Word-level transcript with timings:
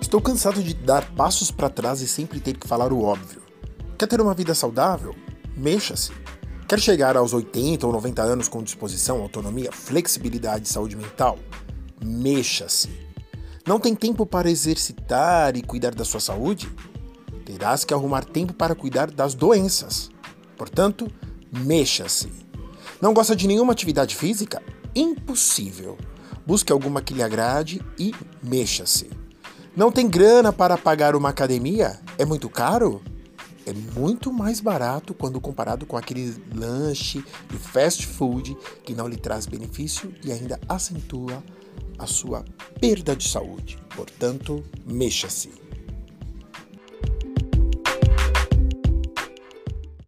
Estou 0.00 0.20
cansado 0.20 0.62
de 0.62 0.74
dar 0.74 1.08
passos 1.12 1.50
para 1.50 1.68
trás 1.68 2.00
e 2.00 2.08
sempre 2.08 2.40
ter 2.40 2.56
que 2.56 2.66
falar 2.66 2.92
o 2.92 3.02
óbvio. 3.02 3.42
Quer 3.98 4.06
ter 4.06 4.20
uma 4.20 4.34
vida 4.34 4.54
saudável? 4.54 5.14
Mexa-se. 5.56 6.10
Quer 6.66 6.80
chegar 6.80 7.16
aos 7.16 7.34
80 7.34 7.86
ou 7.86 7.92
90 7.92 8.22
anos 8.22 8.48
com 8.48 8.62
disposição, 8.62 9.20
autonomia, 9.20 9.70
flexibilidade 9.70 10.66
e 10.66 10.72
saúde 10.72 10.96
mental? 10.96 11.38
Mexa-se. 12.02 12.88
Não 13.66 13.78
tem 13.78 13.94
tempo 13.94 14.24
para 14.24 14.50
exercitar 14.50 15.54
e 15.56 15.62
cuidar 15.62 15.94
da 15.94 16.04
sua 16.04 16.18
saúde? 16.18 16.68
Terás 17.44 17.84
que 17.84 17.92
arrumar 17.92 18.24
tempo 18.24 18.54
para 18.54 18.74
cuidar 18.74 19.10
das 19.10 19.34
doenças. 19.34 20.10
Portanto, 20.56 21.12
mexa-se. 21.52 22.32
Não 23.00 23.12
gosta 23.12 23.36
de 23.36 23.46
nenhuma 23.46 23.72
atividade 23.72 24.16
física? 24.16 24.62
Impossível. 24.94 25.98
Busque 26.46 26.72
alguma 26.72 27.02
que 27.02 27.14
lhe 27.14 27.22
agrade 27.22 27.82
e 27.98 28.14
mexa-se. 28.42 29.19
Não 29.80 29.90
tem 29.90 30.06
grana 30.06 30.52
para 30.52 30.76
pagar 30.76 31.16
uma 31.16 31.30
academia? 31.30 31.98
É 32.18 32.26
muito 32.26 32.50
caro? 32.50 33.00
É 33.64 33.72
muito 33.98 34.30
mais 34.30 34.60
barato 34.60 35.14
quando 35.14 35.40
comparado 35.40 35.86
com 35.86 35.96
aquele 35.96 36.36
lanche 36.54 37.24
de 37.48 37.56
fast 37.56 38.06
food 38.06 38.54
que 38.84 38.94
não 38.94 39.08
lhe 39.08 39.16
traz 39.16 39.46
benefício 39.46 40.14
e 40.22 40.30
ainda 40.30 40.60
acentua 40.68 41.42
a 41.98 42.06
sua 42.06 42.44
perda 42.78 43.16
de 43.16 43.26
saúde. 43.26 43.78
Portanto, 43.96 44.62
mexa-se. 44.84 45.50